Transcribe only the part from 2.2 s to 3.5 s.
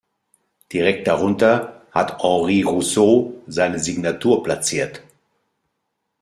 Henri Rousseau